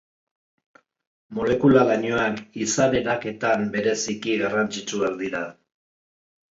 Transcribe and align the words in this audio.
Molekula 1.39 1.83
lainoak, 1.91 2.41
izar 2.67 2.99
eraketan 3.03 3.69
bereziki 3.77 4.39
garrantzitsuak 4.45 5.19
dira. 5.25 5.49